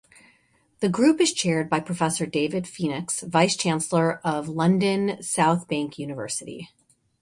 [0.79, 6.71] The group is chaired by Professor David Phoenix, Vice-Chancellor of London South Bank University.